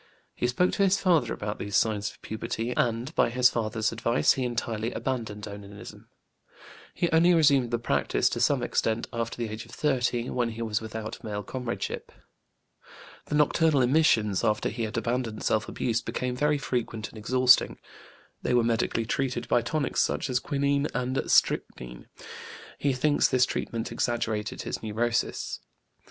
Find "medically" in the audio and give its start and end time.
18.63-19.05